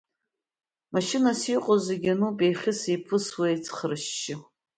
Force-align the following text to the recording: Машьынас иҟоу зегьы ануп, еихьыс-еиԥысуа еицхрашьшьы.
Машьынас 0.93 1.41
иҟоу 1.55 1.77
зегьы 1.85 2.11
ануп, 2.13 2.37
еихьыс-еиԥысуа 2.45 3.45
еицхрашьшьы. 3.49 4.35